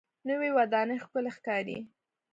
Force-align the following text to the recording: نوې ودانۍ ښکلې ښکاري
نوې 0.27 0.49
ودانۍ 0.57 0.97
ښکلې 1.03 1.31
ښکاري 1.37 1.77